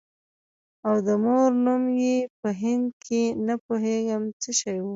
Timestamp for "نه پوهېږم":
3.47-4.23